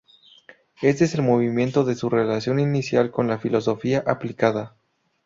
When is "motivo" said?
1.21-1.83